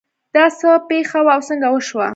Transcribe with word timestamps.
دا 0.35 0.45
څه 0.59 0.69
پېښه 0.89 1.19
وه 1.25 1.31
او 1.35 1.41
څنګه 1.47 1.67
وشوه 1.71 2.07